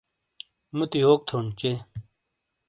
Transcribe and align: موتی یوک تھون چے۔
موتی 0.75 0.99
یوک 1.03 1.19
تھون 1.27 1.45
چے۔ 1.59 1.71